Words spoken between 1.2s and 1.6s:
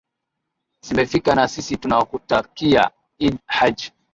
na